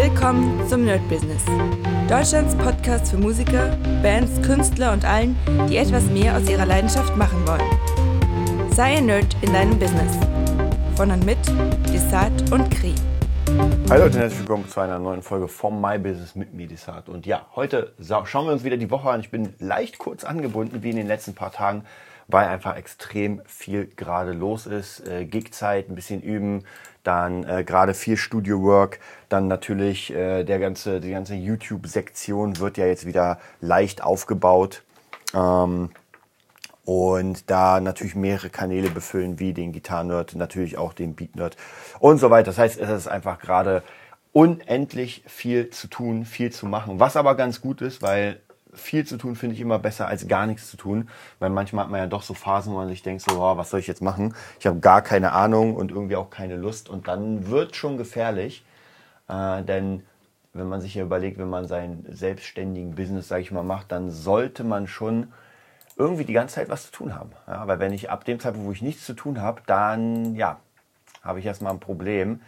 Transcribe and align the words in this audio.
Willkommen 0.00 0.64
zum 0.68 0.84
Nerd 0.84 1.00
Business. 1.08 1.42
Deutschlands 2.08 2.54
Podcast 2.54 3.10
für 3.10 3.16
Musiker, 3.16 3.76
Bands, 4.00 4.40
Künstler 4.42 4.92
und 4.92 5.04
allen, 5.04 5.36
die 5.68 5.76
etwas 5.76 6.04
mehr 6.04 6.36
aus 6.36 6.48
ihrer 6.48 6.66
Leidenschaft 6.66 7.16
machen 7.16 7.44
wollen. 7.44 8.70
Sei 8.70 8.98
ein 8.98 9.06
Nerd 9.06 9.36
in 9.40 9.52
deinem 9.52 9.76
Business. 9.76 10.16
Von 10.94 11.10
und 11.10 11.26
mit 11.26 11.38
Desart 11.92 12.52
und 12.52 12.70
Kri. 12.70 12.94
Hallo 13.90 14.04
Leute, 14.04 14.20
herzlich 14.20 14.38
willkommen 14.38 14.68
zu 14.68 14.78
einer 14.78 15.00
neuen 15.00 15.20
Folge 15.20 15.48
vom 15.48 15.80
My 15.80 15.98
Business 15.98 16.36
mit 16.36 16.54
mir, 16.54 16.68
Desart. 16.68 17.08
Und 17.08 17.26
ja, 17.26 17.46
heute 17.56 17.92
schauen 18.24 18.46
wir 18.46 18.52
uns 18.52 18.62
wieder 18.62 18.76
die 18.76 18.92
Woche 18.92 19.10
an. 19.10 19.18
Ich 19.18 19.32
bin 19.32 19.52
leicht 19.58 19.98
kurz 19.98 20.22
angebunden, 20.22 20.84
wie 20.84 20.90
in 20.90 20.96
den 20.96 21.08
letzten 21.08 21.34
paar 21.34 21.50
Tagen, 21.50 21.82
weil 22.28 22.46
einfach 22.46 22.76
extrem 22.76 23.40
viel 23.46 23.86
gerade 23.86 24.32
los 24.32 24.66
ist. 24.66 25.00
Äh, 25.06 25.24
Gigzeit, 25.24 25.88
ein 25.88 25.94
bisschen 25.94 26.22
üben, 26.22 26.64
dann 27.02 27.42
äh, 27.44 27.64
gerade 27.64 27.94
viel 27.94 28.18
Studio 28.18 28.62
Work, 28.62 29.00
dann 29.30 29.48
natürlich 29.48 30.12
äh, 30.14 30.44
der 30.44 30.58
ganze, 30.58 31.00
die 31.00 31.10
ganze 31.10 31.34
YouTube-Sektion 31.34 32.58
wird 32.58 32.76
ja 32.76 32.86
jetzt 32.86 33.06
wieder 33.06 33.40
leicht 33.60 34.02
aufgebaut. 34.02 34.82
Ähm, 35.34 35.90
und 36.84 37.50
da 37.50 37.80
natürlich 37.80 38.14
mehrere 38.14 38.48
Kanäle 38.48 38.90
befüllen, 38.90 39.38
wie 39.38 39.52
den 39.52 39.72
Gitarren-Nerd, 39.72 40.36
natürlich 40.36 40.78
auch 40.78 40.94
den 40.94 41.14
Beat-Nerd 41.14 41.56
und 41.98 42.18
so 42.18 42.30
weiter. 42.30 42.46
Das 42.46 42.58
heißt, 42.58 42.78
es 42.78 42.88
ist 42.88 43.08
einfach 43.08 43.38
gerade 43.38 43.82
unendlich 44.32 45.22
viel 45.26 45.68
zu 45.70 45.88
tun, 45.88 46.24
viel 46.24 46.50
zu 46.50 46.66
machen. 46.66 46.98
Was 46.98 47.16
aber 47.16 47.34
ganz 47.34 47.60
gut 47.60 47.82
ist, 47.82 48.00
weil 48.00 48.40
viel 48.78 49.04
zu 49.06 49.16
tun 49.16 49.36
finde 49.36 49.54
ich 49.54 49.60
immer 49.60 49.78
besser 49.78 50.06
als 50.06 50.28
gar 50.28 50.46
nichts 50.46 50.70
zu 50.70 50.76
tun, 50.76 51.08
weil 51.38 51.50
manchmal 51.50 51.84
hat 51.84 51.90
man 51.90 52.00
ja 52.00 52.06
doch 52.06 52.22
so 52.22 52.34
Phasen, 52.34 52.72
wo 52.72 52.76
man 52.76 52.88
sich 52.88 53.02
denkt, 53.02 53.22
so, 53.22 53.40
oh, 53.42 53.56
was 53.56 53.70
soll 53.70 53.80
ich 53.80 53.86
jetzt 53.86 54.02
machen? 54.02 54.34
Ich 54.58 54.66
habe 54.66 54.80
gar 54.80 55.02
keine 55.02 55.32
Ahnung 55.32 55.76
und 55.76 55.90
irgendwie 55.90 56.16
auch 56.16 56.30
keine 56.30 56.56
Lust 56.56 56.88
und 56.88 57.08
dann 57.08 57.48
wird 57.48 57.76
schon 57.76 57.96
gefährlich, 57.96 58.64
äh, 59.28 59.62
denn 59.62 60.02
wenn 60.54 60.68
man 60.68 60.80
sich 60.80 60.94
ja 60.94 61.04
überlegt, 61.04 61.38
wenn 61.38 61.50
man 61.50 61.66
seinen 61.66 62.06
selbstständigen 62.08 62.94
Business, 62.94 63.28
sage 63.28 63.42
ich 63.42 63.52
mal, 63.52 63.62
macht, 63.62 63.92
dann 63.92 64.10
sollte 64.10 64.64
man 64.64 64.86
schon 64.86 65.32
irgendwie 65.96 66.24
die 66.24 66.32
ganze 66.32 66.56
Zeit 66.56 66.68
was 66.68 66.86
zu 66.86 66.92
tun 66.92 67.14
haben. 67.14 67.30
Ja, 67.46 67.66
weil 67.66 67.80
wenn 67.80 67.92
ich 67.92 68.10
ab 68.10 68.24
dem 68.24 68.40
Zeitpunkt, 68.40 68.66
wo 68.66 68.72
ich 68.72 68.82
nichts 68.82 69.04
zu 69.04 69.14
tun 69.14 69.40
habe, 69.40 69.62
dann 69.66 70.34
ja, 70.36 70.60
habe 71.22 71.40
ich 71.40 71.46
erstmal 71.46 71.72
ein 71.72 71.80
Problem. 71.80 72.40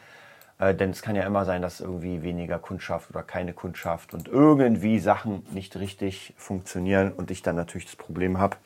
Äh, 0.60 0.74
denn 0.74 0.90
es 0.90 1.02
kann 1.02 1.16
ja 1.16 1.24
immer 1.24 1.44
sein, 1.44 1.62
dass 1.62 1.80
irgendwie 1.80 2.22
weniger 2.22 2.58
Kundschaft 2.58 3.10
oder 3.10 3.22
keine 3.22 3.52
Kundschaft 3.52 4.14
und 4.14 4.28
irgendwie 4.28 4.98
Sachen 5.00 5.42
nicht 5.52 5.76
richtig 5.76 6.34
funktionieren 6.36 7.12
und 7.12 7.30
ich 7.30 7.42
dann 7.42 7.56
natürlich 7.56 7.86
das 7.86 7.96
Problem 7.96 8.38
habe, 8.38 8.56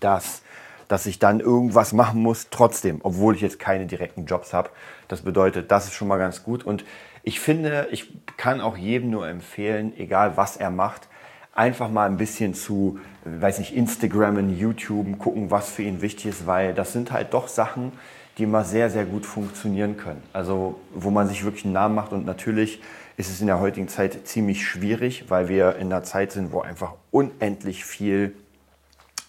dass, 0.00 0.42
dass 0.88 1.06
ich 1.06 1.18
dann 1.18 1.40
irgendwas 1.40 1.92
machen 1.92 2.20
muss, 2.20 2.48
trotzdem, 2.50 3.00
obwohl 3.02 3.34
ich 3.34 3.40
jetzt 3.40 3.58
keine 3.58 3.86
direkten 3.86 4.26
Jobs 4.26 4.52
habe. 4.52 4.70
Das 5.08 5.22
bedeutet, 5.22 5.70
das 5.70 5.86
ist 5.86 5.94
schon 5.94 6.08
mal 6.08 6.18
ganz 6.18 6.44
gut. 6.44 6.64
Und 6.64 6.84
ich 7.22 7.40
finde, 7.40 7.88
ich 7.90 8.12
kann 8.36 8.60
auch 8.60 8.76
jedem 8.76 9.10
nur 9.10 9.26
empfehlen, 9.26 9.96
egal 9.96 10.36
was 10.36 10.56
er 10.56 10.70
macht, 10.70 11.08
einfach 11.54 11.88
mal 11.88 12.06
ein 12.06 12.16
bisschen 12.16 12.54
zu, 12.54 12.98
weiß 13.24 13.58
nicht, 13.60 13.74
Instagrammen, 13.74 14.58
YouTube, 14.58 15.18
gucken, 15.18 15.50
was 15.50 15.70
für 15.70 15.82
ihn 15.82 16.02
wichtig 16.02 16.26
ist, 16.26 16.46
weil 16.46 16.74
das 16.74 16.92
sind 16.92 17.12
halt 17.12 17.32
doch 17.32 17.48
Sachen, 17.48 17.92
die 18.38 18.44
immer 18.44 18.64
sehr, 18.64 18.90
sehr 18.90 19.04
gut 19.04 19.26
funktionieren 19.26 19.96
können. 19.96 20.22
Also 20.32 20.80
wo 20.94 21.10
man 21.10 21.28
sich 21.28 21.44
wirklich 21.44 21.64
einen 21.64 21.74
Namen 21.74 21.94
macht 21.94 22.12
und 22.12 22.24
natürlich 22.24 22.80
ist 23.16 23.30
es 23.30 23.40
in 23.40 23.46
der 23.46 23.60
heutigen 23.60 23.88
Zeit 23.88 24.26
ziemlich 24.26 24.66
schwierig, 24.66 25.26
weil 25.28 25.48
wir 25.48 25.76
in 25.76 25.92
einer 25.92 26.02
Zeit 26.02 26.32
sind, 26.32 26.52
wo 26.52 26.60
einfach 26.60 26.94
unendlich 27.10 27.84
viel, 27.84 28.34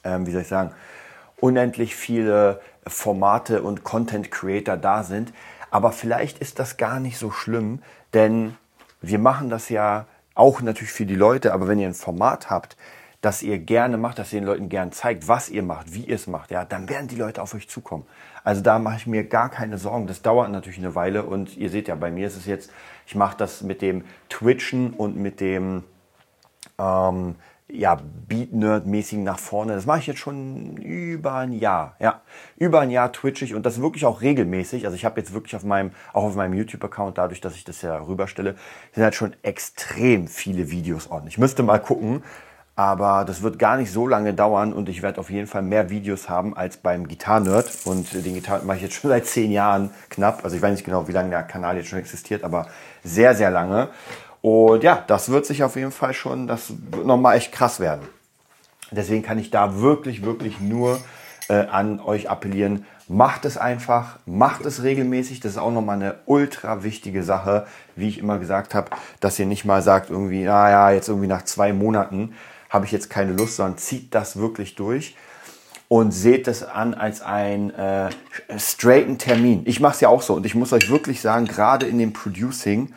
ähm, 0.04 0.26
wie 0.26 0.32
soll 0.32 0.42
ich 0.42 0.48
sagen, 0.48 0.72
unendlich 1.40 1.96
viele 1.96 2.62
Formate 2.88 3.62
und 3.62 3.84
Content 3.84 4.32
Creator 4.32 4.78
da 4.78 5.04
sind. 5.04 5.34
Aber 5.70 5.92
vielleicht 5.92 6.40
ist 6.40 6.60
das 6.60 6.78
gar 6.78 7.00
nicht 7.00 7.18
so 7.18 7.32
schlimm, 7.32 7.82
denn 8.14 8.56
wir 9.02 9.20
machen 9.20 9.50
das 9.50 9.70
ja 9.70 10.06
auch 10.36 10.62
natürlich 10.62 10.92
für 10.92 11.06
die 11.06 11.16
Leute, 11.16 11.54
aber 11.54 11.68
wenn 11.68 11.80
ihr 11.80 11.88
ein 11.88 11.94
Format 11.94 12.50
habt, 12.50 12.78
das 13.22 13.42
ihr 13.42 13.58
gerne 13.58 13.98
macht, 13.98 14.20
dass 14.20 14.34
ihr 14.34 14.42
den 14.42 14.48
Leuten 14.48 14.70
gern 14.70 14.92
zeigt, 14.92 15.28
was 15.28 15.50
ihr 15.50 15.64
macht, 15.64 15.94
wie 15.94 16.06
ihr 16.06 16.16
es 16.16 16.28
macht, 16.28 16.52
ja, 16.52 16.66
dann 16.66 16.90
werden 16.90 17.08
die 17.08 17.16
Leute 17.16 17.42
auf 17.42 17.54
euch 17.54 17.70
zukommen. 17.70 18.06
Also 18.44 18.62
da 18.62 18.80
mache 18.80 18.98
ich 18.98 19.08
mir 19.08 19.24
gar 19.24 19.50
keine 19.50 19.78
Sorgen. 19.78 20.08
Das 20.08 20.22
dauert 20.22 20.52
natürlich 20.52 20.80
eine 20.80 20.96
Weile 20.96 21.24
und 21.24 21.56
ihr 21.58 21.70
seht 21.70 21.88
ja, 21.88 21.96
bei 21.96 22.12
mir 22.12 22.28
ist 22.28 22.38
es 22.38 22.46
jetzt, 22.46 22.72
ich 23.06 23.16
mache 23.16 23.38
das 23.38 23.62
mit 23.62 23.82
dem 23.82 24.04
Twitchen 24.30 24.92
und 24.92 25.18
mit 25.18 25.40
dem 25.40 25.84
ähm, 26.78 27.36
ja, 27.70 27.98
Beat-Nerd-mäßigen 28.28 29.24
nach 29.24 29.40
vorne. 29.40 29.74
Das 29.74 29.86
mache 29.86 30.00
ich 30.00 30.08
jetzt 30.08 30.20
schon 30.20 30.78
über 30.78 31.36
ein 31.36 31.54
Jahr. 31.54 31.96
Ja, 32.00 32.22
über 32.58 32.82
ein 32.82 32.92
Jahr 32.92 33.12
twitche 33.12 33.46
ich 33.46 33.56
und 33.56 33.66
das 33.66 33.82
wirklich 33.82 34.06
auch 34.06 34.22
regelmäßig. 34.22 34.86
Also 34.86 34.96
ich 34.96 35.06
habe 35.06 35.20
jetzt 35.20 35.34
wirklich 35.34 35.56
auf 35.56 35.64
meinem, 35.64 35.92
auch 36.12 36.24
auf 36.24 36.36
meinem 36.36 36.54
YouTube-Account, 36.54 37.18
dadurch, 37.18 37.42
dass 37.42 37.56
ich 37.56 37.64
das 37.64 37.82
ja 37.82 37.98
rüberstelle, 37.98 38.56
sind 38.92 39.04
halt 39.04 39.16
schon 39.16 39.34
extrem 39.42 40.28
viele 40.28 40.70
Videos 40.70 41.10
on. 41.10 41.26
Ich 41.28 41.38
müsste 41.38 41.64
mal 41.64 41.80
gucken, 41.80 42.24
aber 42.76 43.24
das 43.26 43.44
wird 43.44 43.60
gar 43.60 43.78
nicht 43.78 43.92
so 43.92 44.08
lange 44.08 44.34
dauern 44.34 44.74
und 44.74 44.90
ich 44.90 45.04
werde 45.04 45.20
auf 45.20 45.30
jeden 45.30 45.46
Fall 45.46 45.62
mehr 45.62 45.92
Videos 45.92 46.28
haben 46.28 46.58
als 46.58 46.78
beim 46.78 47.08
Gitarren-Nerd. 47.08 47.70
Und 47.86 48.12
den 48.14 48.34
Gitarren 48.34 48.66
mache 48.66 48.78
ich 48.78 48.84
jetzt 48.84 48.96
schon 48.96 49.10
seit 49.10 49.28
zehn 49.28 49.52
Jahren 49.52 49.92
knapp. 50.10 50.44
Also 50.44 50.56
ich 50.56 50.62
weiß 50.62 50.72
nicht 50.72 50.86
genau, 50.86 51.08
wie 51.08 51.12
lange 51.12 51.30
der 51.30 51.44
Kanal 51.44 51.78
jetzt 51.78 51.90
schon 51.90 52.00
existiert, 52.00 52.44
aber 52.44 52.68
sehr, 53.04 53.36
sehr 53.36 53.52
lange. 53.52 53.90
Und 54.42 54.84
ja, 54.84 55.04
das 55.08 55.30
wird 55.30 55.46
sich 55.46 55.64
auf 55.64 55.76
jeden 55.76 55.92
Fall 55.92 56.14
schon, 56.14 56.48
das 56.48 56.74
wird 56.92 57.06
nochmal 57.06 57.38
echt 57.38 57.52
krass 57.52 57.80
werden. 57.80 58.02
Deswegen 58.92 59.24
kann 59.24 59.40
ich 59.40 59.52
da 59.52 59.80
wirklich, 59.80 60.24
wirklich 60.24 60.60
nur 60.60 61.00
äh, 61.50 61.66
an 61.68 62.00
euch 62.00 62.30
appellieren. 62.30 62.86
Macht 63.08 63.46
es 63.46 63.58
einfach, 63.58 64.18
macht 64.26 64.66
es 64.66 64.82
regelmäßig. 64.82 65.40
Das 65.40 65.54
ist 65.54 65.58
auch 65.58 65.72
nochmal 65.72 65.98
eine 65.98 66.16
ultra 66.26 66.84
wichtige 66.84 67.24
Sache, 67.24 67.68
wie 67.96 68.10
ich 68.10 68.18
immer 68.18 68.40
gesagt 68.40 68.74
habe, 68.74 68.90
dass 69.20 69.38
ihr 69.40 69.46
nicht 69.46 69.66
mal 69.66 69.82
sagt, 69.82 70.10
irgendwie, 70.10 70.44
naja, 70.44 70.92
jetzt 70.92 71.10
irgendwie 71.10 71.28
nach 71.28 71.44
zwei 71.44 71.72
Monaten 71.74 72.34
habe 72.74 72.86
ich 72.86 72.92
jetzt 72.92 73.12
keine 73.12 73.34
Lust, 73.34 73.58
sondern 73.58 73.78
zieht 73.78 74.16
das 74.16 74.36
wirklich 74.38 74.74
durch 74.74 75.16
und 75.88 76.12
seht 76.12 76.48
es 76.48 76.64
an 76.64 76.96
als 76.96 77.22
ein 77.22 77.70
äh, 77.70 78.10
straighten 78.58 79.20
Termin. 79.20 79.62
Ich 79.66 79.80
mache 79.80 79.94
es 79.94 80.02
ja 80.02 80.10
auch 80.10 80.24
so 80.24 80.34
und 80.34 80.46
ich 80.48 80.56
muss 80.56 80.74
euch 80.74 80.90
wirklich 80.90 81.22
sagen, 81.22 81.46
gerade 81.46 81.86
in 81.86 82.00
dem 82.00 82.14
Producing, 82.14 82.92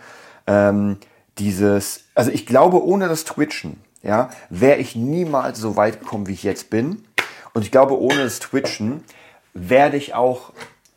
ähm, 0.46 0.96
dieses, 1.36 2.04
also 2.14 2.30
ich 2.30 2.46
glaube, 2.46 2.82
ohne 2.82 3.06
das 3.06 3.24
Twitchen, 3.24 3.78
ja, 4.02 4.30
wäre 4.48 4.78
ich 4.78 4.96
niemals 4.96 5.58
so 5.58 5.76
weit 5.76 6.00
gekommen, 6.00 6.26
wie 6.26 6.32
ich 6.32 6.42
jetzt 6.42 6.70
bin. 6.70 7.04
Und 7.52 7.62
ich 7.62 7.70
glaube, 7.70 8.00
ohne 8.00 8.22
das 8.24 8.38
Twitchen 8.38 9.04
werde 9.52 9.98
ich 9.98 10.14
auch, 10.14 10.52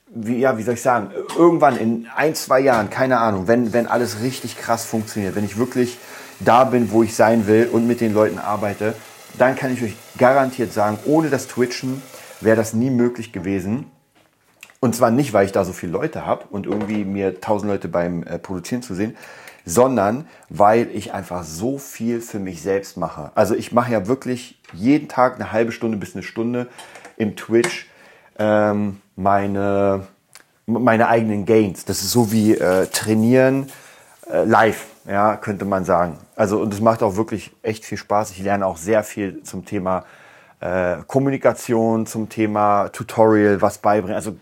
wie, 0.07 0.37
ja, 0.37 0.57
wie 0.57 0.63
soll 0.63 0.75
ich 0.75 0.81
sagen, 0.81 1.11
irgendwann 1.37 1.75
in 1.75 2.07
ein, 2.15 2.33
zwei 2.33 2.61
Jahren, 2.61 2.89
keine 2.89 3.19
Ahnung, 3.19 3.47
wenn, 3.47 3.73
wenn 3.73 3.87
alles 3.87 4.21
richtig 4.21 4.57
krass 4.57 4.85
funktioniert, 4.85 5.35
wenn 5.35 5.43
ich 5.43 5.57
wirklich 5.57 5.97
da 6.39 6.63
bin, 6.63 6.91
wo 6.91 7.03
ich 7.03 7.15
sein 7.15 7.47
will 7.47 7.69
und 7.71 7.87
mit 7.87 8.01
den 8.01 8.13
Leuten 8.13 8.39
arbeite, 8.39 8.95
dann 9.37 9.55
kann 9.55 9.73
ich 9.73 9.83
euch 9.83 9.95
garantiert 10.17 10.73
sagen, 10.73 10.97
ohne 11.05 11.29
das 11.29 11.47
Twitchen 11.47 12.01
wäre 12.41 12.55
das 12.55 12.73
nie 12.73 12.89
möglich 12.89 13.31
gewesen. 13.31 13.91
Und 14.79 14.95
zwar 14.95 15.11
nicht, 15.11 15.33
weil 15.33 15.45
ich 15.45 15.51
da 15.51 15.65
so 15.65 15.73
viele 15.73 15.91
Leute 15.91 16.25
habe 16.25 16.45
und 16.49 16.65
irgendwie 16.65 17.03
mir 17.03 17.41
tausend 17.41 17.69
Leute 17.69 17.89
beim 17.89 18.23
äh, 18.23 18.39
Produzieren 18.39 18.81
zu 18.81 18.95
sehen, 18.95 19.17
sondern 19.65 20.25
weil 20.49 20.89
ich 20.93 21.13
einfach 21.13 21.43
so 21.43 21.77
viel 21.77 22.21
für 22.21 22.39
mich 22.39 22.61
selbst 22.61 22.95
mache. 22.95 23.31
Also 23.35 23.55
ich 23.55 23.71
mache 23.71 23.91
ja 23.91 24.07
wirklich 24.07 24.61
jeden 24.73 25.09
Tag 25.09 25.35
eine 25.35 25.51
halbe 25.51 25.71
Stunde 25.73 25.97
bis 25.97 26.15
eine 26.15 26.23
Stunde 26.23 26.67
im 27.17 27.35
Twitch 27.35 27.89
ähm, 28.37 29.01
meine, 29.17 30.07
meine 30.65 31.09
eigenen 31.09 31.45
Gains. 31.45 31.83
Das 31.83 32.01
ist 32.01 32.11
so 32.11 32.31
wie 32.31 32.55
äh, 32.55 32.87
trainieren 32.87 33.67
live, 34.29 34.85
ja, 35.07 35.37
könnte 35.37 35.65
man 35.65 35.85
sagen. 35.85 36.17
Also 36.35 36.61
und 36.61 36.73
es 36.73 36.81
macht 36.81 37.03
auch 37.03 37.15
wirklich 37.15 37.51
echt 37.61 37.85
viel 37.85 37.97
Spaß. 37.97 38.31
Ich 38.31 38.39
lerne 38.39 38.65
auch 38.65 38.77
sehr 38.77 39.03
viel 39.03 39.43
zum 39.43 39.65
Thema 39.65 40.05
äh, 40.59 40.97
Kommunikation, 41.07 42.05
zum 42.05 42.29
Thema 42.29 42.89
Tutorial, 42.89 43.61
was 43.61 43.79
beibringen. 43.79 44.15
Also 44.15 44.37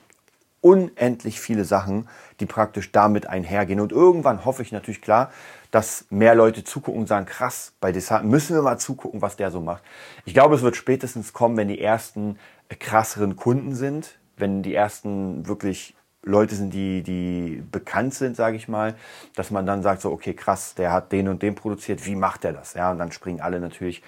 unendlich 0.61 1.39
viele 1.39 1.63
Sachen, 1.63 2.07
die 2.39 2.45
praktisch 2.45 2.91
damit 2.91 3.27
einhergehen. 3.27 3.79
Und 3.79 3.91
irgendwann 3.91 4.43
hoffe 4.45 4.61
ich 4.61 4.71
natürlich 4.71 5.01
klar, 5.01 5.31
dass 5.71 6.05
mehr 6.09 6.35
Leute 6.35 6.63
zugucken 6.63 7.01
und 7.01 7.07
sagen, 7.07 7.25
krass, 7.25 7.73
bei 7.79 7.91
Desart 7.91 8.23
müssen 8.23 8.55
wir 8.55 8.61
mal 8.61 8.77
zugucken, 8.77 9.21
was 9.21 9.35
der 9.35 9.51
so 9.51 9.61
macht. 9.61 9.83
Ich 10.25 10.33
glaube, 10.33 10.55
es 10.55 10.61
wird 10.61 10.75
spätestens 10.75 11.33
kommen, 11.33 11.57
wenn 11.57 11.67
die 11.67 11.81
ersten 11.81 12.37
krasseren 12.79 13.35
Kunden 13.35 13.75
sind, 13.75 14.17
wenn 14.37 14.63
die 14.63 14.75
ersten 14.75 15.47
wirklich 15.47 15.95
Leute 16.23 16.55
sind, 16.55 16.73
die, 16.73 17.03
die 17.03 17.63
bekannt 17.71 18.13
sind, 18.13 18.35
sage 18.35 18.57
ich 18.57 18.67
mal, 18.67 18.95
dass 19.35 19.51
man 19.51 19.65
dann 19.65 19.81
sagt 19.81 20.01
so, 20.01 20.11
okay, 20.11 20.33
krass, 20.33 20.75
der 20.75 20.91
hat 20.91 21.11
den 21.11 21.27
und 21.27 21.41
den 21.41 21.55
produziert, 21.55 22.05
wie 22.05 22.15
macht 22.15 22.43
er 22.45 22.53
das? 22.53 22.73
Ja, 22.73 22.91
und 22.91 22.99
dann 22.99 23.11
springen 23.11 23.41
alle 23.41 23.59
natürlich 23.59 24.03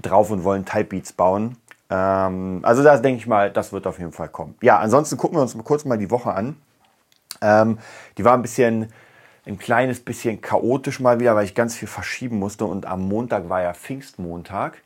drauf 0.00 0.30
und 0.30 0.44
wollen 0.44 0.64
Type 0.64 0.84
Beats 0.84 1.12
bauen. 1.12 1.56
Ähm, 1.90 2.60
also 2.62 2.82
da 2.82 2.96
denke 2.98 3.18
ich 3.18 3.26
mal, 3.26 3.50
das 3.50 3.72
wird 3.72 3.86
auf 3.86 3.98
jeden 3.98 4.12
Fall 4.12 4.28
kommen. 4.28 4.54
Ja, 4.62 4.78
ansonsten 4.78 5.16
gucken 5.16 5.38
wir 5.38 5.42
uns 5.42 5.54
mal 5.54 5.62
kurz 5.62 5.84
mal 5.84 5.98
die 5.98 6.10
Woche 6.10 6.32
an. 6.32 6.56
Ähm, 7.40 7.78
die 8.18 8.24
war 8.24 8.34
ein 8.34 8.42
bisschen, 8.42 8.92
ein 9.46 9.58
kleines 9.58 10.00
bisschen 10.00 10.40
chaotisch 10.40 11.00
mal 11.00 11.20
wieder, 11.20 11.34
weil 11.34 11.44
ich 11.44 11.54
ganz 11.54 11.74
viel 11.76 11.88
verschieben 11.88 12.38
musste 12.38 12.64
und 12.64 12.86
am 12.86 13.08
Montag 13.08 13.48
war 13.48 13.62
ja 13.62 13.74
Pfingstmontag. 13.74 14.82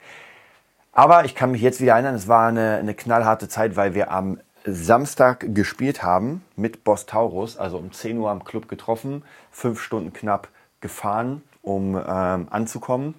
Aber 0.93 1.26
ich 1.26 1.34
kann 1.34 1.50
mich 1.50 1.61
jetzt 1.61 1.81
wieder 1.81 1.93
erinnern, 1.93 2.14
es 2.14 2.26
war 2.26 2.49
eine, 2.49 2.76
eine 2.76 2.94
knallharte 2.94 3.49
Zeit, 3.49 3.76
weil 3.76 3.94
wir 3.94 4.11
am 4.11 4.38
Samstag 4.67 5.55
gespielt 5.55 6.03
haben 6.03 6.45
mit 6.57 6.83
Boss 6.83 7.07
Taurus, 7.07 7.57
also 7.57 7.79
um 7.79 7.93
10 7.93 8.19
Uhr 8.19 8.31
am 8.31 8.45
Club 8.45 8.69
getroffen, 8.69 9.23
fünf 9.53 9.81
Stunden 9.81 10.13
knapp 10.13 10.49
gefahren, 10.81 11.43
um 11.63 11.95
ähm, 11.97 12.49
anzukommen. 12.51 13.15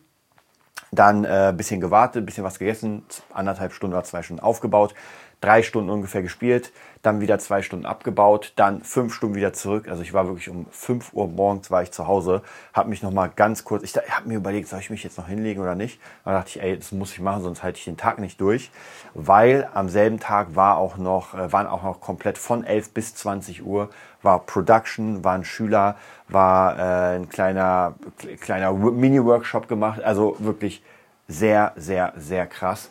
Dann 0.92 1.24
äh, 1.24 1.54
bisschen 1.56 1.80
gewartet, 1.80 2.26
bisschen 2.26 2.44
was 2.44 2.60
gegessen, 2.60 3.04
anderthalb 3.34 3.74
Stunden 3.74 3.94
oder 3.94 4.04
zwei 4.04 4.24
Stunden 4.24 4.42
aufgebaut, 4.42 4.94
drei 5.40 5.62
Stunden 5.62 5.90
ungefähr 5.90 6.22
gespielt, 6.22 6.72
dann 7.04 7.22
wieder 7.22 7.38
zwei 7.40 7.62
Stunden 7.62 7.86
abgebaut, 7.86 8.54
dann 8.56 8.82
fünf 8.82 9.14
Stunden 9.14 9.36
wieder 9.36 9.54
zurück. 9.54 9.88
Also 9.88 10.02
ich 10.02 10.14
war 10.14 10.28
wirklich 10.28 10.50
um 10.50 10.66
fünf 10.72 11.14
Uhr 11.14 11.28
morgens 11.28 11.70
war 11.70 11.84
ich 11.84 11.92
zu 11.92 12.08
Hause, 12.08 12.42
habe 12.74 12.90
mich 12.90 13.04
noch 13.04 13.12
mal 13.12 13.30
ganz 13.34 13.64
kurz, 13.64 13.84
ich, 13.84 13.96
habe 13.96 14.28
mir 14.28 14.36
überlegt, 14.36 14.68
soll 14.68 14.80
ich 14.80 14.90
mich 14.90 15.04
jetzt 15.04 15.18
noch 15.18 15.28
hinlegen 15.28 15.62
oder 15.62 15.76
nicht? 15.76 16.00
Da 16.26 16.32
dachte 16.32 16.50
ich, 16.50 16.62
ey, 16.62 16.76
das 16.76 16.92
muss 16.92 17.14
ich 17.14 17.20
machen, 17.20 17.44
sonst 17.44 17.64
halte 17.64 17.78
ich 17.78 17.86
den 17.86 17.98
Tag 17.98 18.20
nicht 18.20 18.42
durch, 18.42 18.72
weil 19.14 19.70
am 19.74 19.90
selben 19.90 20.20
Tag 20.20 20.56
war 20.56 20.78
auch 20.78 20.98
noch, 20.98 21.34
äh, 21.36 21.52
waren 21.54 21.68
auch 21.68 21.84
noch 21.84 22.02
komplett 22.02 22.38
von 22.38 22.64
11 22.64 22.94
bis 22.94 23.16
20 23.16 23.66
Uhr 23.66 23.90
war 24.24 24.40
Production, 24.40 25.24
waren 25.24 25.46
Schüler, 25.46 25.96
war 26.28 26.78
äh, 26.78 27.16
ein 27.16 27.30
kleiner 27.30 27.96
kleiner 28.42 28.74
Mini-Workshop 28.74 29.68
gemacht, 29.68 30.02
also 30.04 30.36
wirklich 30.40 30.84
sehr, 31.28 31.74
sehr, 31.76 32.14
sehr 32.18 32.48
krass. 32.48 32.90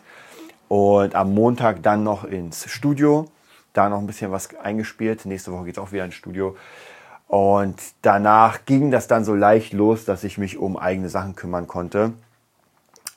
Und 0.69 1.15
am 1.15 1.35
Montag 1.35 1.83
dann 1.83 2.03
noch 2.03 2.25
ins 2.25 2.71
Studio, 2.71 3.27
da 3.73 3.89
noch 3.89 3.99
ein 3.99 4.07
bisschen 4.07 4.33
was 4.33 4.55
eingespielt. 4.57 5.27
Nächste 5.27 5.53
Woche 5.53 5.67
geht 5.67 5.77
es 5.77 5.83
auch 5.83 5.93
wieder 5.93 6.05
ins 6.05 6.15
Studio. 6.15 6.57
Und 7.29 7.77
danach 8.03 8.65
ging 8.65 8.91
das 8.91 9.07
dann 9.09 9.25
so 9.25 9.35
leicht 9.35 9.73
los, 9.73 10.05
dass 10.05 10.25
ich 10.25 10.39
mich 10.39 10.59
um 10.59 10.77
eigene 10.77 11.09
Sachen 11.09 11.35
kümmern 11.35 11.67
konnte. 11.67 12.13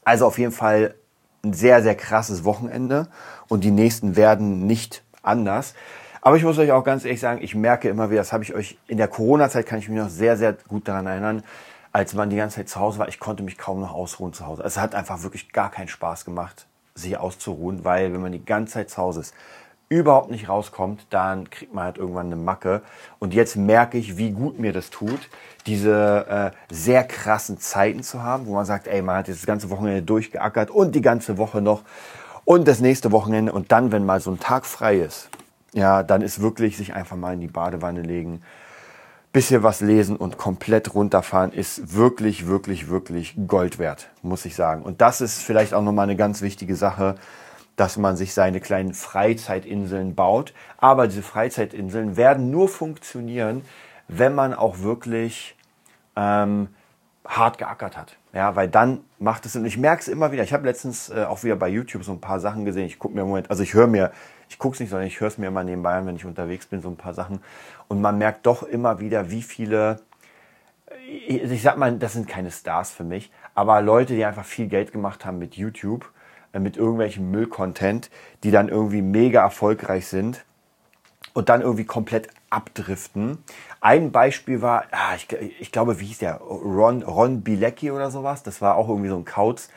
Also 0.03 0.25
auf 0.25 0.37
jeden 0.39 0.51
Fall 0.51 0.95
ein 1.43 1.53
sehr, 1.53 1.81
sehr 1.83 1.95
krasses 1.95 2.43
Wochenende. 2.43 3.07
Und 3.47 3.63
die 3.63 3.71
nächsten 3.71 4.15
werden 4.15 4.65
nicht 4.65 5.03
anders. 5.21 5.73
Aber 6.21 6.35
ich 6.35 6.43
muss 6.43 6.57
euch 6.57 6.71
auch 6.71 6.83
ganz 6.83 7.05
ehrlich 7.05 7.19
sagen, 7.19 7.39
ich 7.41 7.55
merke 7.55 7.87
immer 7.87 8.09
wieder, 8.09 8.21
das 8.21 8.33
habe 8.33 8.43
ich 8.43 8.53
euch 8.53 8.77
in 8.87 8.97
der 8.97 9.07
Corona-Zeit, 9.07 9.65
kann 9.65 9.79
ich 9.79 9.87
mich 9.87 9.97
noch 9.97 10.09
sehr, 10.09 10.35
sehr 10.37 10.53
gut 10.67 10.87
daran 10.87 11.07
erinnern, 11.07 11.43
als 11.91 12.13
man 12.13 12.29
die 12.29 12.35
ganze 12.35 12.57
Zeit 12.57 12.69
zu 12.69 12.79
Hause 12.79 12.99
war, 12.99 13.07
ich 13.07 13.19
konnte 13.19 13.41
mich 13.41 13.57
kaum 13.57 13.79
noch 13.79 13.93
ausruhen 13.93 14.33
zu 14.33 14.45
Hause. 14.45 14.63
Es 14.63 14.77
hat 14.77 14.95
einfach 14.95 15.23
wirklich 15.23 15.51
gar 15.53 15.71
keinen 15.71 15.87
Spaß 15.87 16.25
gemacht, 16.25 16.67
sich 16.99 17.17
auszuruhen, 17.17 17.83
weil 17.85 18.13
wenn 18.13 18.21
man 18.21 18.31
die 18.31 18.43
ganze 18.43 18.73
Zeit 18.73 18.89
zu 18.89 18.97
Hause 18.97 19.21
ist, 19.21 19.33
überhaupt 19.89 20.29
nicht 20.29 20.47
rauskommt, 20.47 21.07
dann 21.09 21.49
kriegt 21.49 21.73
man 21.73 21.85
halt 21.85 21.97
irgendwann 21.97 22.27
eine 22.27 22.35
Macke. 22.35 22.83
Und 23.17 23.33
jetzt 23.33 23.55
merke 23.55 23.97
ich, 23.97 24.17
wie 24.17 24.31
gut 24.31 24.59
mir 24.59 24.71
das 24.71 24.91
tut, 24.91 25.19
diese 25.65 26.53
äh, 26.53 26.73
sehr 26.73 27.03
krassen 27.03 27.59
Zeiten 27.59 28.03
zu 28.03 28.21
haben, 28.21 28.45
wo 28.45 28.53
man 28.53 28.65
sagt, 28.65 28.87
ey, 28.87 29.01
man 29.01 29.17
hat 29.17 29.27
jetzt 29.27 29.39
das 29.39 29.47
ganze 29.47 29.69
Wochenende 29.71 30.03
durchgeackert 30.03 30.69
und 30.69 30.93
die 30.93 31.01
ganze 31.01 31.37
Woche 31.37 31.61
noch 31.61 31.81
und 32.45 32.67
das 32.67 32.79
nächste 32.79 33.11
Wochenende 33.11 33.51
und 33.51 33.71
dann, 33.71 33.91
wenn 33.91 34.05
mal 34.05 34.19
so 34.19 34.31
ein 34.31 34.39
Tag 34.39 34.65
frei 34.65 34.97
ist, 34.99 35.29
ja, 35.73 36.03
dann 36.03 36.21
ist 36.21 36.41
wirklich 36.41 36.77
sich 36.77 36.93
einfach 36.93 37.15
mal 37.15 37.33
in 37.33 37.41
die 37.41 37.47
Badewanne 37.47 38.01
legen, 38.01 38.41
bisschen 39.31 39.63
was 39.63 39.81
lesen 39.81 40.15
und 40.15 40.37
komplett 40.37 40.95
runterfahren 40.95 41.51
ist 41.51 41.95
wirklich, 41.95 42.47
wirklich, 42.47 42.89
wirklich 42.89 43.35
Gold 43.47 43.77
wert, 43.77 44.09
muss 44.23 44.45
ich 44.45 44.55
sagen. 44.55 44.81
Und 44.81 45.01
das 45.01 45.21
ist 45.21 45.39
vielleicht 45.39 45.73
auch 45.73 45.83
nochmal 45.83 46.03
eine 46.03 46.15
ganz 46.15 46.41
wichtige 46.41 46.75
Sache, 46.75 47.15
dass 47.75 47.97
man 47.97 48.17
sich 48.17 48.33
seine 48.33 48.59
kleinen 48.59 48.93
Freizeitinseln 48.93 50.15
baut. 50.15 50.53
Aber 50.77 51.07
diese 51.07 51.21
Freizeitinseln 51.21 52.17
werden 52.17 52.51
nur 52.51 52.67
funktionieren, 52.67 53.63
wenn 54.07 54.35
man 54.35 54.53
auch 54.53 54.79
wirklich 54.79 55.55
ähm, 56.15 56.69
hart 57.25 57.57
geackert 57.57 57.97
hat. 57.97 58.18
Ja, 58.31 58.55
weil 58.55 58.67
dann 58.67 58.99
macht 59.17 59.45
es, 59.47 59.55
und 59.55 59.65
ich 59.65 59.77
merke 59.77 60.01
es 60.01 60.07
immer 60.07 60.31
wieder, 60.31 60.43
ich 60.43 60.53
habe 60.53 60.65
letztens 60.67 61.09
äh, 61.09 61.23
auch 61.23 61.43
wieder 61.43 61.55
bei 61.55 61.67
YouTube 61.67 62.03
so 62.03 62.11
ein 62.11 62.21
paar 62.21 62.39
Sachen 62.39 62.63
gesehen, 62.63 62.85
ich 62.85 62.99
gucke 62.99 63.15
mir 63.15 63.21
im 63.21 63.27
Moment, 63.27 63.49
also 63.49 63.63
ich 63.63 63.73
höre 63.73 63.87
mir, 63.87 64.11
ich 64.49 64.59
gucke 64.59 64.75
es 64.75 64.79
nicht, 64.79 64.89
sondern 64.89 65.07
ich 65.07 65.19
höre 65.19 65.29
es 65.29 65.39
mir 65.39 65.47
immer 65.47 65.63
nebenbei 65.63 65.95
an, 65.95 66.05
wenn 66.05 66.15
ich 66.15 66.25
unterwegs 66.25 66.67
bin, 66.67 66.81
so 66.81 66.89
ein 66.89 66.95
paar 66.95 67.15
Sachen. 67.15 67.39
Und 67.87 68.01
man 68.01 68.19
merkt 68.19 68.45
doch 68.45 68.61
immer 68.61 68.99
wieder, 68.99 69.31
wie 69.31 69.41
viele, 69.41 70.01
ich 71.27 71.61
sag 71.63 71.77
mal, 71.77 71.97
das 71.97 72.13
sind 72.13 72.27
keine 72.27 72.51
Stars 72.51 72.91
für 72.91 73.03
mich, 73.03 73.31
aber 73.55 73.81
Leute, 73.81 74.13
die 74.13 74.23
einfach 74.23 74.45
viel 74.45 74.67
Geld 74.67 74.91
gemacht 74.91 75.25
haben 75.25 75.39
mit 75.39 75.55
YouTube, 75.55 76.11
äh, 76.53 76.59
mit 76.59 76.77
irgendwelchen 76.77 77.31
Müll-Content, 77.31 78.11
die 78.43 78.51
dann 78.51 78.69
irgendwie 78.69 79.01
mega 79.01 79.41
erfolgreich 79.41 80.07
sind 80.07 80.45
und 81.33 81.49
dann 81.49 81.61
irgendwie 81.61 81.85
komplett 81.85 82.27
abdriften. 82.49 83.37
Ein 83.81 84.11
Beispiel 84.11 84.61
war, 84.61 84.85
ah, 84.91 85.15
ich, 85.15 85.27
ich, 85.59 85.71
glaube, 85.71 85.99
wie 85.99 86.05
hieß 86.05 86.19
der? 86.19 86.35
Ron, 86.35 87.03
Ron 87.03 87.41
Bilecki 87.41 87.91
oder 87.91 88.11
sowas. 88.11 88.43
Das 88.43 88.61
war 88.61 88.75
auch 88.75 88.89
irgendwie 88.89 89.09
so 89.09 89.17
ein 89.17 89.25
Kauz, 89.25 89.69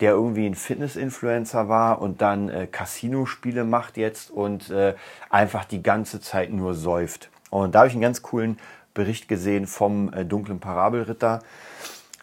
der 0.00 0.12
irgendwie 0.12 0.46
ein 0.46 0.54
Fitness-Influencer 0.54 1.68
war 1.68 2.00
und 2.00 2.22
dann 2.22 2.48
äh, 2.48 2.66
Casino-Spiele 2.66 3.64
macht 3.64 3.96
jetzt 3.96 4.30
und 4.30 4.70
äh, 4.70 4.94
einfach 5.30 5.64
die 5.64 5.82
ganze 5.82 6.20
Zeit 6.20 6.52
nur 6.52 6.74
säuft. 6.74 7.30
Und 7.50 7.74
da 7.74 7.80
habe 7.80 7.88
ich 7.88 7.94
einen 7.94 8.02
ganz 8.02 8.22
coolen 8.22 8.58
Bericht 8.94 9.28
gesehen 9.28 9.66
vom 9.66 10.12
äh, 10.12 10.24
dunklen 10.24 10.60
Parabelritter, 10.60 11.40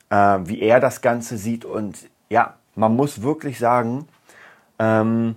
äh, 0.09 0.15
wie 0.43 0.61
er 0.61 0.79
das 0.79 1.01
Ganze 1.01 1.37
sieht. 1.37 1.65
Und 1.65 2.09
ja, 2.29 2.55
man 2.75 2.95
muss 2.95 3.21
wirklich 3.21 3.59
sagen, 3.59 4.07
ähm, 4.79 5.35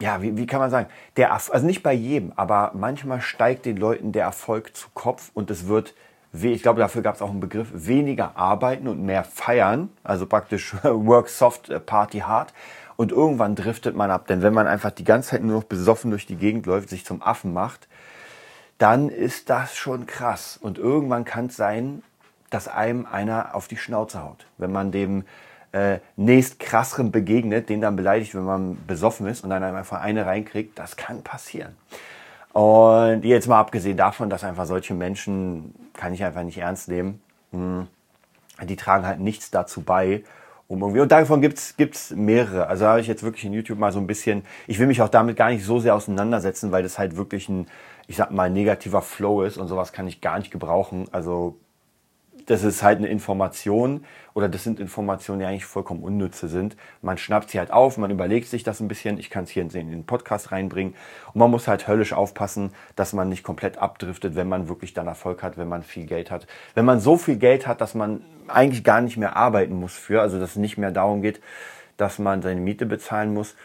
ja, 0.00 0.20
wie, 0.20 0.36
wie 0.36 0.46
kann 0.46 0.60
man 0.60 0.70
sagen, 0.70 0.88
der, 1.16 1.32
also 1.32 1.66
nicht 1.66 1.82
bei 1.82 1.92
jedem, 1.92 2.32
aber 2.36 2.72
manchmal 2.74 3.20
steigt 3.20 3.64
den 3.64 3.76
Leuten 3.76 4.12
der 4.12 4.24
Erfolg 4.24 4.76
zu 4.76 4.88
Kopf 4.94 5.30
und 5.34 5.50
es 5.50 5.68
wird, 5.68 5.94
ich 6.32 6.62
glaube, 6.62 6.80
dafür 6.80 7.02
gab 7.02 7.14
es 7.14 7.22
auch 7.22 7.30
einen 7.30 7.40
Begriff, 7.40 7.68
weniger 7.72 8.36
arbeiten 8.36 8.88
und 8.88 9.02
mehr 9.02 9.24
feiern, 9.24 9.90
also 10.04 10.26
praktisch 10.26 10.74
Work 10.82 11.28
Soft, 11.28 11.70
äh, 11.70 11.80
Party 11.80 12.20
Hard. 12.20 12.52
Und 12.96 13.12
irgendwann 13.12 13.54
driftet 13.54 13.94
man 13.94 14.10
ab, 14.10 14.26
denn 14.26 14.40
wenn 14.40 14.54
man 14.54 14.66
einfach 14.66 14.90
die 14.90 15.04
ganze 15.04 15.30
Zeit 15.30 15.42
nur 15.42 15.56
noch 15.56 15.64
besoffen 15.64 16.10
durch 16.10 16.24
die 16.24 16.36
Gegend 16.36 16.64
läuft, 16.64 16.88
sich 16.88 17.04
zum 17.04 17.22
Affen 17.22 17.52
macht, 17.52 17.88
dann 18.78 19.10
ist 19.10 19.50
das 19.50 19.76
schon 19.76 20.06
krass. 20.06 20.58
Und 20.60 20.78
irgendwann 20.78 21.26
kann 21.26 21.46
es 21.46 21.56
sein, 21.56 22.02
dass 22.48 22.68
einem 22.68 23.06
einer 23.06 23.54
auf 23.54 23.68
die 23.68 23.76
Schnauze 23.76 24.22
haut. 24.22 24.46
Wenn 24.56 24.72
man 24.72 24.92
dem 24.92 25.24
äh, 25.76 26.00
nächst 26.16 26.58
krasseren 26.58 27.10
begegnet, 27.10 27.68
den 27.68 27.82
dann 27.82 27.96
beleidigt, 27.96 28.34
wenn 28.34 28.44
man 28.44 28.78
besoffen 28.86 29.26
ist 29.26 29.44
und 29.44 29.50
dann 29.50 29.62
einfach 29.62 30.00
eine 30.00 30.24
reinkriegt, 30.24 30.78
das 30.78 30.96
kann 30.96 31.22
passieren. 31.22 31.76
Und 32.54 33.22
jetzt 33.24 33.46
mal 33.46 33.60
abgesehen 33.60 33.98
davon, 33.98 34.30
dass 34.30 34.42
einfach 34.42 34.64
solche 34.64 34.94
Menschen 34.94 35.74
kann 35.92 36.14
ich 36.14 36.24
einfach 36.24 36.42
nicht 36.44 36.56
ernst 36.56 36.88
nehmen. 36.88 37.20
Hm, 37.52 37.88
die 38.62 38.76
tragen 38.76 39.04
halt 39.04 39.20
nichts 39.20 39.50
dazu 39.50 39.82
bei, 39.82 40.24
um 40.66 40.80
irgendwie, 40.80 41.00
und 41.00 41.12
davon 41.12 41.42
gibt's 41.42 41.76
gibt's 41.76 42.10
mehrere. 42.10 42.68
Also 42.68 42.86
habe 42.86 43.00
ich 43.00 43.06
jetzt 43.06 43.22
wirklich 43.22 43.44
in 43.44 43.52
YouTube 43.52 43.78
mal 43.78 43.92
so 43.92 43.98
ein 43.98 44.06
bisschen, 44.06 44.44
ich 44.66 44.78
will 44.78 44.86
mich 44.86 45.02
auch 45.02 45.10
damit 45.10 45.36
gar 45.36 45.50
nicht 45.50 45.62
so 45.62 45.78
sehr 45.78 45.94
auseinandersetzen, 45.94 46.72
weil 46.72 46.84
das 46.84 46.98
halt 46.98 47.18
wirklich 47.18 47.50
ein, 47.50 47.66
ich 48.06 48.16
sag 48.16 48.30
mal, 48.30 48.48
negativer 48.48 49.02
Flow 49.02 49.42
ist 49.42 49.58
und 49.58 49.68
sowas 49.68 49.92
kann 49.92 50.08
ich 50.08 50.22
gar 50.22 50.38
nicht 50.38 50.50
gebrauchen. 50.50 51.06
Also 51.12 51.58
das 52.46 52.62
ist 52.62 52.82
halt 52.82 52.98
eine 52.98 53.08
Information 53.08 54.04
oder 54.32 54.48
das 54.48 54.64
sind 54.64 54.80
Informationen, 54.80 55.40
die 55.40 55.46
eigentlich 55.46 55.64
vollkommen 55.64 56.02
unnütze 56.02 56.48
sind. 56.48 56.76
Man 57.02 57.18
schnappt 57.18 57.50
sie 57.50 57.58
halt 57.58 57.72
auf, 57.72 57.98
man 57.98 58.10
überlegt 58.10 58.48
sich 58.48 58.62
das 58.62 58.80
ein 58.80 58.88
bisschen. 58.88 59.18
Ich 59.18 59.30
kann 59.30 59.44
es 59.44 59.50
hier 59.50 59.62
in 59.62 59.70
den 59.70 60.06
Podcast 60.06 60.52
reinbringen. 60.52 60.94
Und 61.32 61.40
man 61.40 61.50
muss 61.50 61.66
halt 61.66 61.88
höllisch 61.88 62.12
aufpassen, 62.12 62.72
dass 62.94 63.12
man 63.12 63.28
nicht 63.28 63.42
komplett 63.42 63.78
abdriftet, 63.78 64.36
wenn 64.36 64.48
man 64.48 64.68
wirklich 64.68 64.94
dann 64.94 65.08
Erfolg 65.08 65.42
hat, 65.42 65.58
wenn 65.58 65.68
man 65.68 65.82
viel 65.82 66.06
Geld 66.06 66.30
hat. 66.30 66.46
Wenn 66.74 66.84
man 66.84 67.00
so 67.00 67.16
viel 67.16 67.36
Geld 67.36 67.66
hat, 67.66 67.80
dass 67.80 67.94
man 67.94 68.22
eigentlich 68.46 68.84
gar 68.84 69.00
nicht 69.00 69.16
mehr 69.16 69.36
arbeiten 69.36 69.74
muss 69.74 69.94
für, 69.94 70.20
also 70.20 70.38
dass 70.38 70.50
es 70.50 70.56
nicht 70.56 70.78
mehr 70.78 70.92
darum 70.92 71.22
geht, 71.22 71.40
dass 71.96 72.18
man 72.18 72.42
seine 72.42 72.60
Miete 72.60 72.86
bezahlen 72.86 73.34
muss. 73.34 73.56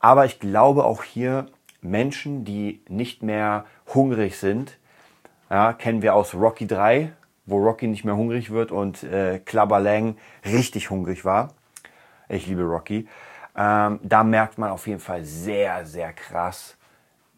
Aber 0.00 0.26
ich 0.26 0.38
glaube 0.38 0.84
auch 0.84 1.02
hier 1.02 1.46
Menschen, 1.80 2.44
die 2.44 2.82
nicht 2.88 3.22
mehr 3.22 3.64
hungrig 3.94 4.36
sind, 4.36 4.78
ja, 5.50 5.72
kennen 5.72 6.02
wir 6.02 6.14
aus 6.14 6.34
Rocky 6.34 6.66
3, 6.66 7.12
wo 7.48 7.58
Rocky 7.58 7.86
nicht 7.86 8.04
mehr 8.04 8.16
hungrig 8.16 8.50
wird 8.50 8.70
und 8.70 9.02
äh, 9.02 9.40
Clubber 9.44 9.80
Lang 9.80 10.16
richtig 10.44 10.90
hungrig 10.90 11.24
war. 11.24 11.54
Ich 12.28 12.46
liebe 12.46 12.62
Rocky. 12.62 13.08
Ähm, 13.56 13.98
da 14.02 14.22
merkt 14.22 14.58
man 14.58 14.70
auf 14.70 14.86
jeden 14.86 15.00
Fall 15.00 15.24
sehr, 15.24 15.86
sehr 15.86 16.12
krass, 16.12 16.76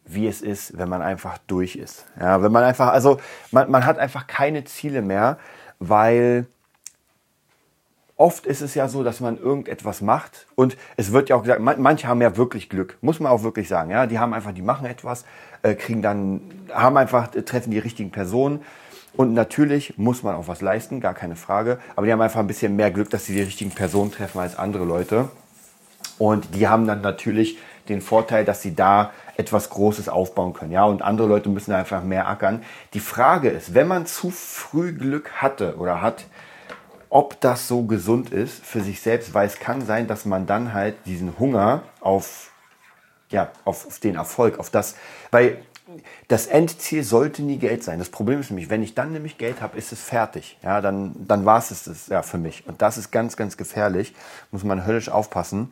wie 0.05 0.27
es 0.27 0.41
ist, 0.41 0.77
wenn 0.77 0.89
man 0.89 1.01
einfach 1.01 1.37
durch 1.47 1.75
ist. 1.75 2.05
Ja, 2.19 2.43
wenn 2.43 2.51
man 2.51 2.63
einfach, 2.63 2.89
also 2.89 3.19
man, 3.51 3.71
man 3.71 3.85
hat 3.85 3.97
einfach 3.97 4.27
keine 4.27 4.65
Ziele 4.65 5.01
mehr, 5.01 5.37
weil 5.79 6.45
oft 8.17 8.45
ist 8.45 8.61
es 8.61 8.75
ja 8.75 8.87
so, 8.87 9.03
dass 9.03 9.19
man 9.21 9.37
irgendetwas 9.37 10.01
macht 10.01 10.45
und 10.55 10.77
es 10.97 11.11
wird 11.11 11.29
ja 11.29 11.37
auch 11.37 11.41
gesagt, 11.41 11.61
manche 11.61 12.07
haben 12.07 12.21
ja 12.21 12.35
wirklich 12.37 12.69
Glück, 12.69 12.97
muss 13.01 13.19
man 13.19 13.31
auch 13.31 13.43
wirklich 13.43 13.67
sagen. 13.67 13.89
Ja, 13.89 14.05
die 14.05 14.19
haben 14.19 14.33
einfach, 14.33 14.51
die 14.51 14.61
machen 14.61 14.85
etwas, 14.85 15.25
äh, 15.63 15.73
kriegen 15.73 16.01
dann, 16.01 16.41
haben 16.71 16.97
einfach, 16.97 17.29
treffen 17.31 17.71
die 17.71 17.79
richtigen 17.79 18.11
Personen 18.11 18.61
und 19.13 19.33
natürlich 19.33 19.97
muss 19.97 20.23
man 20.23 20.35
auch 20.35 20.47
was 20.47 20.61
leisten, 20.61 21.01
gar 21.01 21.13
keine 21.13 21.35
Frage. 21.35 21.79
Aber 21.95 22.05
die 22.05 22.13
haben 22.13 22.21
einfach 22.21 22.39
ein 22.39 22.47
bisschen 22.47 22.75
mehr 22.75 22.91
Glück, 22.91 23.09
dass 23.09 23.25
sie 23.25 23.33
die 23.33 23.41
richtigen 23.41 23.71
Personen 23.71 24.11
treffen 24.11 24.39
als 24.39 24.57
andere 24.57 24.85
Leute. 24.85 25.29
Und 26.17 26.55
die 26.55 26.67
haben 26.67 26.87
dann 26.87 27.01
natürlich 27.01 27.57
den 27.89 28.01
Vorteil, 28.01 28.45
dass 28.45 28.61
sie 28.61 28.75
da 28.75 29.11
etwas 29.37 29.69
Großes 29.69 30.07
aufbauen 30.07 30.53
können. 30.53 30.71
Ja, 30.71 30.85
und 30.85 31.01
andere 31.01 31.27
Leute 31.27 31.49
müssen 31.49 31.73
einfach 31.73 32.03
mehr 32.03 32.27
ackern. 32.27 32.63
Die 32.93 32.99
Frage 32.99 33.49
ist, 33.49 33.73
wenn 33.73 33.87
man 33.87 34.05
zu 34.05 34.29
früh 34.29 34.93
Glück 34.93 35.31
hatte 35.41 35.77
oder 35.77 36.01
hat, 36.01 36.25
ob 37.09 37.41
das 37.41 37.67
so 37.67 37.83
gesund 37.83 38.29
ist 38.29 38.63
für 38.63 38.81
sich 38.81 39.01
selbst, 39.01 39.33
weil 39.33 39.45
es 39.45 39.59
kann 39.59 39.85
sein, 39.85 40.07
dass 40.07 40.25
man 40.25 40.45
dann 40.45 40.73
halt 40.73 40.95
diesen 41.05 41.37
Hunger 41.39 41.81
auf, 41.99 42.51
ja, 43.29 43.51
auf, 43.65 43.85
auf 43.85 43.99
den 43.99 44.15
Erfolg, 44.15 44.59
auf 44.59 44.69
das, 44.69 44.95
weil 45.31 45.57
das 46.27 46.47
Endziel 46.47 47.03
sollte 47.03 47.41
nie 47.41 47.57
Geld 47.57 47.83
sein. 47.83 47.99
Das 47.99 48.09
Problem 48.09 48.39
ist 48.39 48.49
nämlich, 48.49 48.69
wenn 48.69 48.83
ich 48.83 48.95
dann 48.95 49.11
nämlich 49.11 49.37
Geld 49.37 49.61
habe, 49.61 49.77
ist 49.77 49.91
es 49.91 50.01
fertig. 50.01 50.57
Ja, 50.63 50.81
dann, 50.81 51.15
dann 51.27 51.45
war 51.45 51.57
es 51.57 51.71
es 51.71 52.07
ja 52.07 52.21
für 52.21 52.37
mich. 52.37 52.67
Und 52.67 52.81
das 52.81 52.97
ist 52.97 53.11
ganz, 53.11 53.37
ganz 53.37 53.57
gefährlich. 53.57 54.13
Muss 54.51 54.63
man 54.63 54.85
höllisch 54.85 55.09
aufpassen. 55.09 55.71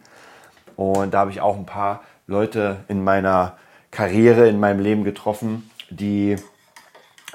Und 0.75 1.13
da 1.13 1.19
habe 1.19 1.31
ich 1.31 1.41
auch 1.41 1.57
ein 1.57 1.65
paar 1.65 2.03
Leute 2.27 2.77
in 2.87 3.03
meiner 3.03 3.57
Karriere, 3.91 4.47
in 4.47 4.59
meinem 4.59 4.79
Leben 4.79 5.03
getroffen, 5.03 5.69
die 5.89 6.37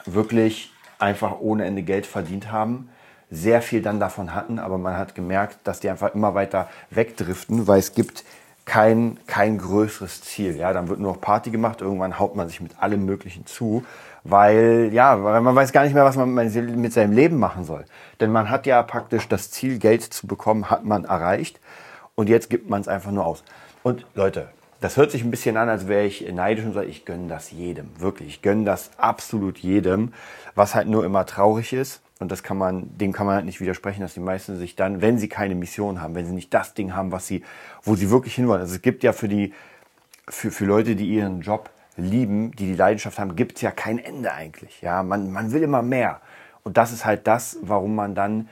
wirklich 0.06 0.72
einfach 0.98 1.40
ohne 1.40 1.64
Ende 1.64 1.82
Geld 1.82 2.06
verdient 2.06 2.50
haben, 2.50 2.88
sehr 3.30 3.62
viel 3.62 3.82
dann 3.82 4.00
davon 4.00 4.34
hatten, 4.34 4.58
aber 4.58 4.78
man 4.78 4.96
hat 4.96 5.14
gemerkt, 5.14 5.58
dass 5.64 5.80
die 5.80 5.90
einfach 5.90 6.14
immer 6.14 6.34
weiter 6.34 6.68
wegdriften, 6.90 7.66
weil 7.66 7.80
es 7.80 7.94
gibt 7.94 8.24
kein, 8.64 9.18
kein 9.26 9.58
größeres 9.58 10.22
Ziel. 10.22 10.56
Ja, 10.56 10.72
dann 10.72 10.88
wird 10.88 11.00
nur 11.00 11.12
noch 11.12 11.20
Party 11.20 11.50
gemacht, 11.50 11.80
irgendwann 11.80 12.18
haut 12.18 12.34
man 12.34 12.48
sich 12.48 12.60
mit 12.60 12.80
allem 12.82 13.04
Möglichen 13.04 13.46
zu, 13.46 13.84
weil, 14.24 14.90
ja, 14.92 15.22
weil 15.22 15.40
man 15.40 15.54
weiß 15.54 15.72
gar 15.72 15.84
nicht 15.84 15.94
mehr, 15.94 16.04
was 16.04 16.16
man 16.16 16.32
mit 16.32 16.92
seinem 16.92 17.12
Leben 17.12 17.38
machen 17.38 17.64
soll. 17.64 17.84
Denn 18.20 18.32
man 18.32 18.48
hat 18.48 18.66
ja 18.66 18.82
praktisch 18.82 19.28
das 19.28 19.50
Ziel, 19.50 19.78
Geld 19.78 20.02
zu 20.02 20.26
bekommen, 20.26 20.70
hat 20.70 20.84
man 20.84 21.04
erreicht 21.04 21.60
und 22.14 22.28
jetzt 22.28 22.48
gibt 22.48 22.70
man 22.70 22.80
es 22.80 22.88
einfach 22.88 23.10
nur 23.10 23.26
aus. 23.26 23.44
Und 23.82 24.06
Leute, 24.14 24.48
das 24.80 24.96
hört 24.96 25.10
sich 25.10 25.24
ein 25.24 25.30
bisschen 25.30 25.56
an, 25.56 25.68
als 25.68 25.88
wäre 25.88 26.04
ich 26.04 26.30
neidisch 26.32 26.64
und 26.64 26.72
sage, 26.74 26.86
ich 26.86 27.04
gönne 27.04 27.28
das 27.28 27.50
jedem. 27.50 27.88
Wirklich, 27.98 28.28
ich 28.28 28.42
gönne 28.42 28.64
das 28.64 28.90
absolut 28.98 29.58
jedem. 29.58 30.12
Was 30.54 30.74
halt 30.74 30.88
nur 30.88 31.04
immer 31.04 31.26
traurig 31.26 31.72
ist, 31.72 32.00
und 32.20 32.30
das 32.30 32.42
kann 32.42 32.56
man, 32.56 32.96
dem 32.96 33.12
kann 33.12 33.26
man 33.26 33.36
halt 33.36 33.44
nicht 33.44 33.60
widersprechen, 33.60 34.00
dass 34.00 34.14
die 34.14 34.20
meisten 34.20 34.56
sich 34.56 34.76
dann, 34.76 35.02
wenn 35.02 35.18
sie 35.18 35.28
keine 35.28 35.54
Mission 35.54 36.00
haben, 36.00 36.14
wenn 36.14 36.26
sie 36.26 36.32
nicht 36.32 36.54
das 36.54 36.74
Ding 36.74 36.94
haben, 36.94 37.10
was 37.10 37.26
sie, 37.26 37.42
wo 37.82 37.96
sie 37.96 38.10
wirklich 38.10 38.36
hinwollen. 38.36 38.62
Also 38.62 38.76
es 38.76 38.82
gibt 38.82 39.02
ja 39.02 39.12
für 39.12 39.28
die, 39.28 39.52
für, 40.28 40.50
für 40.50 40.64
Leute, 40.64 40.94
die 40.94 41.08
ihren 41.08 41.40
Job 41.40 41.70
lieben, 41.96 42.52
die 42.52 42.66
die 42.66 42.74
Leidenschaft 42.74 43.18
haben, 43.18 43.36
gibt 43.36 43.56
es 43.56 43.62
ja 43.62 43.70
kein 43.70 43.98
Ende 43.98 44.32
eigentlich. 44.32 44.80
Ja, 44.80 45.02
man, 45.02 45.32
man 45.32 45.52
will 45.52 45.62
immer 45.62 45.82
mehr. 45.82 46.20
Und 46.62 46.76
das 46.76 46.92
ist 46.92 47.04
halt 47.04 47.26
das, 47.26 47.58
warum 47.62 47.94
man 47.94 48.14
dann 48.14 48.48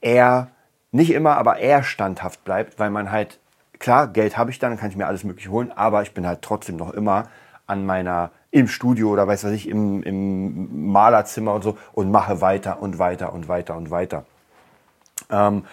eher, 0.00 0.48
nicht 0.90 1.12
immer, 1.12 1.36
aber 1.36 1.58
eher 1.58 1.82
standhaft 1.82 2.44
bleibt, 2.44 2.78
weil 2.78 2.90
man 2.90 3.10
halt, 3.10 3.40
klar, 3.78 4.08
Geld 4.08 4.36
habe 4.36 4.50
ich 4.50 4.58
dann, 4.58 4.76
kann 4.76 4.90
ich 4.90 4.96
mir 4.96 5.06
alles 5.06 5.24
mögliche 5.24 5.50
holen, 5.50 5.72
aber 5.72 6.02
ich 6.02 6.14
bin 6.14 6.26
halt 6.26 6.42
trotzdem 6.42 6.76
noch 6.76 6.92
immer 6.92 7.28
an 7.66 7.84
meiner 7.84 8.30
im 8.52 8.68
Studio 8.68 9.10
oder 9.10 9.26
weiß 9.26 9.44
was 9.44 9.52
ich, 9.52 9.66
im, 9.66 10.02
im 10.02 10.92
Malerzimmer 10.92 11.54
und 11.54 11.62
so 11.62 11.78
und 11.94 12.10
mache 12.10 12.40
weiter 12.40 12.80
und 12.80 12.98
weiter 12.98 13.32
und 13.32 13.48
weiter 13.48 13.76
und 13.76 13.90
weiter. 13.90 14.26
Ähm, 15.30 15.64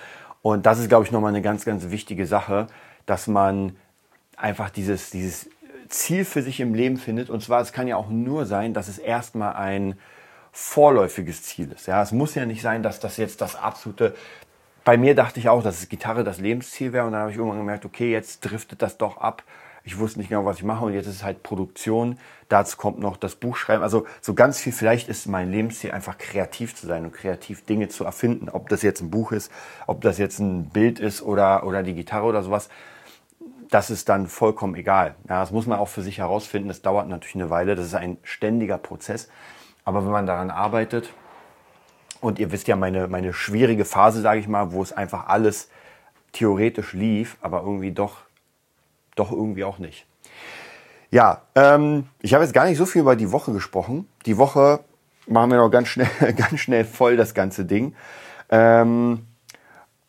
und 0.41 0.65
das 0.65 0.79
ist, 0.79 0.87
glaube 0.87 1.05
ich, 1.05 1.11
nochmal 1.11 1.29
eine 1.29 1.41
ganz, 1.41 1.65
ganz 1.65 1.91
wichtige 1.91 2.25
Sache, 2.25 2.67
dass 3.05 3.27
man 3.27 3.75
einfach 4.37 4.69
dieses, 4.69 5.11
dieses 5.11 5.49
Ziel 5.89 6.23
für 6.23 6.41
sich 6.41 6.61
im 6.61 6.73
Leben 6.73 6.95
findet. 6.95 7.29
Und 7.29 7.43
zwar, 7.43 7.61
es 7.61 7.73
kann 7.73 7.87
ja 7.87 7.97
auch 7.97 8.09
nur 8.09 8.45
sein, 8.45 8.73
dass 8.73 8.87
es 8.87 8.97
erstmal 8.97 9.53
ein 9.53 9.99
vorläufiges 10.53 11.43
Ziel 11.43 11.73
ist. 11.73 11.85
Ja, 11.85 12.01
es 12.01 12.13
muss 12.13 12.33
ja 12.33 12.45
nicht 12.45 12.61
sein, 12.61 12.81
dass 12.81 13.01
das 13.01 13.17
jetzt 13.17 13.41
das 13.41 13.57
absolute. 13.57 14.15
Bei 14.85 14.97
mir 14.97 15.15
dachte 15.15 15.41
ich 15.41 15.49
auch, 15.49 15.61
dass 15.61 15.79
es 15.79 15.89
Gitarre 15.89 16.23
das 16.23 16.39
Lebensziel 16.39 16.93
wäre. 16.93 17.05
Und 17.05 17.11
dann 17.11 17.21
habe 17.21 17.31
ich 17.31 17.37
irgendwann 17.37 17.59
gemerkt, 17.59 17.83
okay, 17.83 18.09
jetzt 18.09 18.39
driftet 18.39 18.81
das 18.81 18.97
doch 18.97 19.17
ab 19.17 19.43
ich 19.89 19.97
wusste 19.97 20.19
nicht 20.19 20.29
genau, 20.29 20.45
was 20.45 20.57
ich 20.57 20.63
mache 20.63 20.85
und 20.85 20.93
jetzt 20.93 21.07
ist 21.07 21.15
es 21.15 21.23
halt 21.23 21.41
Produktion. 21.41 22.19
Dazu 22.47 22.77
kommt 22.77 22.99
noch 22.99 23.17
das 23.17 23.33
Buchschreiben. 23.33 23.81
Also 23.81 24.05
so 24.21 24.35
ganz 24.35 24.59
viel, 24.59 24.71
vielleicht 24.71 25.09
ist 25.09 25.25
mein 25.25 25.49
Lebensziel 25.49 25.89
einfach 25.89 26.19
kreativ 26.19 26.75
zu 26.75 26.85
sein 26.85 27.05
und 27.05 27.11
kreativ 27.11 27.65
Dinge 27.65 27.87
zu 27.87 28.03
erfinden. 28.03 28.49
Ob 28.49 28.69
das 28.69 28.83
jetzt 28.83 29.01
ein 29.01 29.09
Buch 29.09 29.31
ist, 29.31 29.51
ob 29.87 30.01
das 30.01 30.19
jetzt 30.19 30.37
ein 30.37 30.69
Bild 30.69 30.99
ist 30.99 31.23
oder, 31.23 31.65
oder 31.65 31.81
die 31.81 31.95
Gitarre 31.95 32.27
oder 32.27 32.43
sowas. 32.43 32.69
Das 33.71 33.89
ist 33.89 34.09
dann 34.09 34.27
vollkommen 34.27 34.75
egal. 34.75 35.15
Ja, 35.27 35.39
das 35.39 35.49
muss 35.51 35.65
man 35.65 35.79
auch 35.79 35.87
für 35.87 36.03
sich 36.03 36.19
herausfinden. 36.19 36.67
Das 36.67 36.83
dauert 36.83 37.07
natürlich 37.07 37.35
eine 37.35 37.49
Weile. 37.49 37.75
Das 37.75 37.87
ist 37.87 37.95
ein 37.95 38.17
ständiger 38.21 38.77
Prozess. 38.77 39.27
Aber 39.85 40.05
wenn 40.05 40.11
man 40.11 40.27
daran 40.27 40.51
arbeitet, 40.51 41.11
und 42.21 42.37
ihr 42.37 42.51
wisst 42.51 42.67
ja 42.67 42.75
meine, 42.75 43.07
meine 43.07 43.33
schwierige 43.33 43.85
Phase, 43.85 44.21
sage 44.21 44.39
ich 44.39 44.47
mal, 44.47 44.71
wo 44.71 44.83
es 44.83 44.93
einfach 44.93 45.27
alles 45.29 45.69
theoretisch 46.31 46.93
lief, 46.93 47.37
aber 47.41 47.61
irgendwie 47.61 47.91
doch 47.91 48.17
doch 49.19 49.31
irgendwie 49.31 49.63
auch 49.63 49.79
nicht. 49.79 50.05
Ja, 51.11 51.41
ähm, 51.55 52.05
ich 52.21 52.33
habe 52.33 52.43
jetzt 52.43 52.53
gar 52.53 52.65
nicht 52.65 52.77
so 52.77 52.85
viel 52.85 53.01
über 53.01 53.15
die 53.15 53.31
Woche 53.31 53.51
gesprochen. 53.51 54.07
Die 54.25 54.37
Woche 54.37 54.81
machen 55.27 55.51
wir 55.51 55.57
noch 55.57 55.69
ganz 55.69 55.87
schnell, 55.87 56.07
ganz 56.37 56.59
schnell 56.59 56.85
voll 56.85 57.17
das 57.17 57.33
ganze 57.33 57.65
Ding. 57.65 57.95
Ähm, 58.49 59.25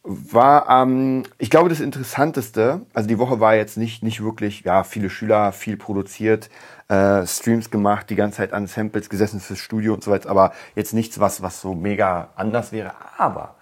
war, 0.02 0.68
ähm, 0.68 1.24
ich 1.38 1.50
glaube, 1.50 1.68
das 1.68 1.80
Interessanteste, 1.80 2.80
also 2.94 3.08
die 3.08 3.18
Woche 3.18 3.40
war 3.40 3.54
jetzt 3.54 3.76
nicht, 3.76 4.02
nicht 4.02 4.22
wirklich, 4.22 4.62
ja, 4.62 4.82
viele 4.82 5.10
Schüler, 5.10 5.52
viel 5.52 5.76
produziert, 5.76 6.48
äh, 6.88 7.26
Streams 7.26 7.70
gemacht, 7.70 8.08
die 8.08 8.16
ganze 8.16 8.38
Zeit 8.38 8.54
an 8.54 8.66
Samples 8.66 9.10
gesessen 9.10 9.40
fürs 9.40 9.58
Studio 9.58 9.92
und 9.92 10.02
so 10.02 10.10
weiter, 10.10 10.30
aber 10.30 10.52
jetzt 10.74 10.94
nichts, 10.94 11.20
was, 11.20 11.42
was 11.42 11.60
so 11.60 11.74
mega 11.74 12.30
anders 12.34 12.72
wäre. 12.72 12.92
Aber, 13.18 13.56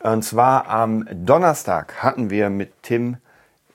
und 0.00 0.24
zwar 0.24 0.68
am 0.68 1.06
Donnerstag 1.12 2.02
hatten 2.02 2.30
wir 2.30 2.48
mit 2.48 2.82
Tim 2.82 3.18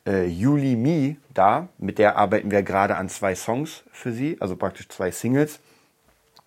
äh, 0.06 0.26
Juli 0.26 0.76
Mi 0.76 1.18
da. 1.34 1.68
Mit 1.78 2.00
der 2.00 2.18
arbeiten 2.18 2.52
wir 2.52 2.64
gerade 2.64 2.96
an 2.96 3.10
zwei 3.10 3.36
Songs 3.36 3.84
für 3.92 4.12
sie, 4.12 4.38
also 4.40 4.56
praktisch 4.56 4.90
zwei 4.90 5.12
Singles. 5.12 5.60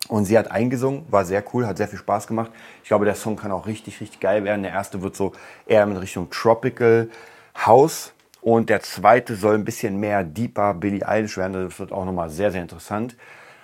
Und 0.07 0.25
sie 0.25 0.37
hat 0.37 0.51
eingesungen, 0.51 1.05
war 1.09 1.25
sehr 1.25 1.43
cool, 1.53 1.65
hat 1.65 1.77
sehr 1.77 1.87
viel 1.87 1.97
Spaß 1.97 2.27
gemacht. 2.27 2.51
Ich 2.83 2.89
glaube, 2.89 3.05
der 3.05 3.15
Song 3.15 3.35
kann 3.35 3.51
auch 3.51 3.65
richtig, 3.65 4.01
richtig 4.01 4.19
geil 4.19 4.43
werden. 4.43 4.61
Der 4.61 4.71
erste 4.71 5.01
wird 5.01 5.15
so 5.15 5.31
eher 5.65 5.83
in 5.83 5.97
Richtung 5.97 6.29
Tropical 6.29 7.09
House 7.65 8.13
und 8.41 8.69
der 8.69 8.81
zweite 8.81 9.35
soll 9.35 9.55
ein 9.55 9.65
bisschen 9.65 9.99
mehr 9.99 10.23
deeper 10.23 10.75
Billie 10.75 11.07
Eilish 11.07 11.37
werden. 11.37 11.53
Das 11.53 11.79
wird 11.79 11.91
auch 11.91 12.05
nochmal 12.05 12.29
sehr, 12.29 12.51
sehr 12.51 12.61
interessant. 12.61 13.15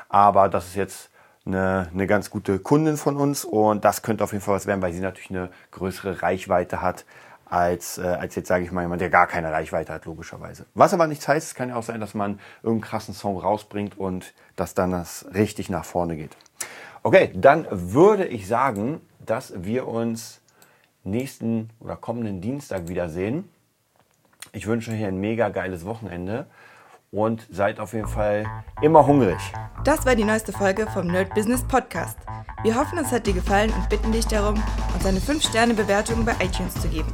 Aber 0.10 0.50
das 0.50 0.68
ist 0.68 0.76
jetzt 0.76 1.12
eine, 1.46 1.90
eine 1.94 2.08
ganz 2.08 2.32
gute 2.32 2.58
Kundin 2.58 2.98
von 2.98 3.18
uns 3.18 3.46
und 3.46 3.86
das 3.86 4.02
könnte 4.02 4.24
auf 4.24 4.32
jeden 4.32 4.44
Fall 4.44 4.56
was 4.56 4.66
werden, 4.66 4.82
weil 4.82 4.94
sie 4.94 5.00
natürlich 5.00 5.30
eine 5.30 5.50
größere 5.72 6.24
Reichweite 6.24 6.82
hat 6.82 7.06
als, 7.52 7.98
äh, 7.98 8.04
als 8.04 8.34
jetzt, 8.36 8.48
sage 8.48 8.64
ich 8.64 8.72
mal, 8.72 8.82
jemand, 8.82 9.02
der 9.02 9.10
gar 9.10 9.28
keine 9.28 9.52
Reichweite 9.52 9.94
hat, 9.94 10.06
logischerweise. 10.06 10.66
Was 10.74 10.94
aber 10.94 11.06
nichts 11.08 11.28
heißt, 11.28 11.48
es 11.48 11.54
kann 11.54 11.70
ja 11.70 11.76
auch 11.76 11.84
sein, 11.84 12.00
dass 12.00 12.14
man 12.14 12.40
irgendeinen 12.64 12.90
krassen 12.90 13.14
Song 13.14 13.38
rausbringt 13.38 13.98
und 13.98 14.34
dass 14.56 14.74
dann 14.74 14.92
das 14.92 15.26
richtig 15.34 15.70
nach 15.70 15.84
vorne 15.84 16.16
geht. 16.16 16.38
Okay, 17.04 17.32
dann 17.36 17.68
würde 17.70 18.26
ich 18.26 18.48
sagen, 18.48 19.02
dass 19.20 19.54
wir 19.58 19.88
uns 19.88 20.40
nächsten 21.04 21.70
oder 21.82 21.98
kommenden 21.98 22.40
Dienstag 22.40 22.88
wiedersehen. 22.88 23.50
Ich 24.54 24.66
wünsche 24.66 24.92
euch 24.92 25.04
ein 25.04 25.18
mega 25.18 25.50
geiles 25.50 25.86
Wochenende 25.86 26.46
und 27.12 27.46
seid 27.52 27.82
auf 27.82 27.92
jeden 27.92 28.08
Fall 28.08 28.46
immer 28.82 29.06
hungrig. 29.06 29.40
Das 29.84 30.06
war 30.06 30.16
die 30.16 30.24
neueste 30.24 30.54
Folge 30.54 30.88
vom 30.88 31.08
Nerd 31.08 31.34
Business 31.36 31.68
Podcast. 31.68 32.18
Wir 32.64 32.76
hoffen, 32.76 32.98
es 32.98 33.12
hat 33.12 33.28
dir 33.28 33.34
gefallen 33.34 33.74
und 33.74 33.90
bitten 33.90 34.14
dich 34.14 34.28
darum, 34.28 34.62
uns 34.94 35.06
eine 35.06 35.20
5-Sterne-Bewertung 35.20 36.24
bei 36.24 36.34
iTunes 36.40 36.76
zu 36.76 36.88
geben. 36.88 37.14